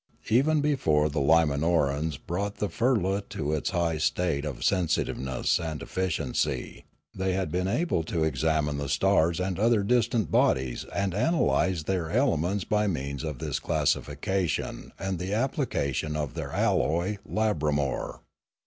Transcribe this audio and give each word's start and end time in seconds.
Even 0.31 0.61
before 0.61 1.09
the 1.09 1.19
Limanorans 1.19 2.17
brought 2.17 2.55
the 2.55 2.69
firla 2.69 3.21
to 3.29 3.53
its 3.53 3.69
high 3.69 3.99
state 3.99 4.45
of 4.45 4.63
sensitiveness 4.63 5.59
and 5.59 5.79
efficiency, 5.79 6.85
they 7.13 7.33
had 7.33 7.51
been 7.51 7.67
able 7.67 8.01
to 8.01 8.23
examine 8.23 8.79
the 8.79 8.89
stars 8.89 9.39
My 9.39 9.45
Education 9.45 9.55
Continued 9.55 9.89
259 9.89 10.23
and 10.23 10.25
other 10.25 10.31
distant 10.31 10.31
bodies 10.31 10.85
and 10.91 11.13
analyse 11.13 11.83
their 11.83 12.09
elements 12.09 12.63
by 12.63 12.87
means 12.87 13.23
of 13.23 13.37
this 13.37 13.59
classification 13.59 14.91
and 14.97 15.19
the 15.19 15.35
application 15.35 16.15
of 16.15 16.33
their 16.33 16.51
alloy, 16.51 17.17
labramor. 17.23 18.21